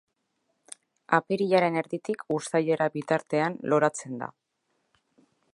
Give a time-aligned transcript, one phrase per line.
[1.17, 4.35] Apirilaren erditik uztailera bitartean loratzen da.